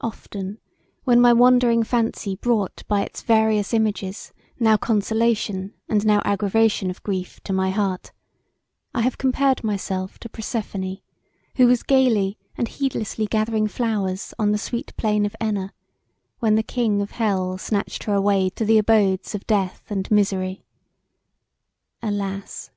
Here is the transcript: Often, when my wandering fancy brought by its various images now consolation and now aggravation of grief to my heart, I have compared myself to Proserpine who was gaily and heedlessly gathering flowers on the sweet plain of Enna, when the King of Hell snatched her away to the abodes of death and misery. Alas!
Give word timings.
Often, 0.00 0.58
when 1.04 1.20
my 1.20 1.32
wandering 1.32 1.84
fancy 1.84 2.34
brought 2.34 2.82
by 2.88 3.02
its 3.02 3.22
various 3.22 3.72
images 3.72 4.32
now 4.58 4.76
consolation 4.76 5.72
and 5.88 6.04
now 6.04 6.20
aggravation 6.24 6.90
of 6.90 7.00
grief 7.04 7.38
to 7.44 7.52
my 7.52 7.70
heart, 7.70 8.10
I 8.92 9.02
have 9.02 9.18
compared 9.18 9.62
myself 9.62 10.18
to 10.18 10.28
Proserpine 10.28 10.98
who 11.54 11.68
was 11.68 11.84
gaily 11.84 12.40
and 12.56 12.66
heedlessly 12.66 13.26
gathering 13.26 13.68
flowers 13.68 14.34
on 14.36 14.50
the 14.50 14.58
sweet 14.58 14.96
plain 14.96 15.24
of 15.24 15.36
Enna, 15.40 15.72
when 16.40 16.56
the 16.56 16.64
King 16.64 17.00
of 17.00 17.12
Hell 17.12 17.56
snatched 17.56 18.02
her 18.02 18.14
away 18.14 18.50
to 18.56 18.64
the 18.64 18.78
abodes 18.78 19.32
of 19.32 19.46
death 19.46 19.84
and 19.90 20.10
misery. 20.10 20.64
Alas! 22.02 22.72